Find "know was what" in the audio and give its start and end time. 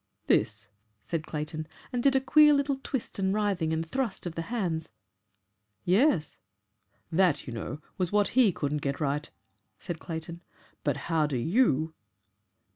7.53-8.29